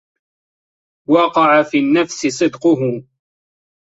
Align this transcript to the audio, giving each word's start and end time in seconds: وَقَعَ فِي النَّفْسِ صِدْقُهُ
وَقَعَ 1.09 1.63
فِي 1.63 1.79
النَّفْسِ 1.79 2.27
صِدْقُهُ 2.27 3.03